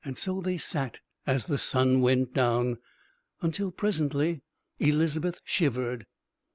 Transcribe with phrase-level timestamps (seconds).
[0.15, 2.79] So they sat as the sun went down.
[3.41, 4.41] Until presently
[4.79, 6.07] Elizabeth shivered.